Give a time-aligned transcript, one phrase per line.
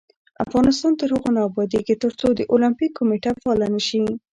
[0.43, 4.03] افغانستان تر هغو نه ابادیږي، ترڅو د اولمپیک کمیټه فعاله نشي.